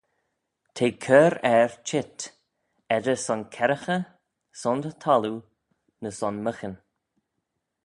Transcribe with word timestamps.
T'eh 0.75 0.93
cur 1.03 1.33
er 1.55 1.71
cheet, 1.87 2.17
edyr 2.95 3.19
son 3.25 3.41
kerraghey, 3.55 4.03
son 4.61 4.79
y 4.89 4.91
thalloo, 5.03 5.39
ny 6.01 6.11
son 6.19 6.35
myghin. 6.45 6.75